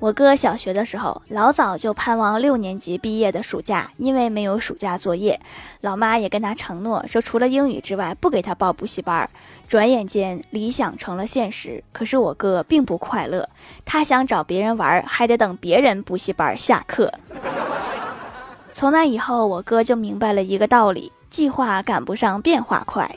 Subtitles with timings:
[0.00, 5.40] 我哥小学的时候老早就盼望六年级毕业的暑假因为没有暑假作业
[5.80, 9.28] 老妈也跟他承诺说除了英语之外不给他报补习班
[9.66, 13.48] 转眼间理想成了现实可是我哥并不快乐
[13.84, 17.12] 他想找别人玩还得等别人补习班下课。
[18.78, 23.10] 从那以后我哥就明白了一个道理计划赶不上变化快。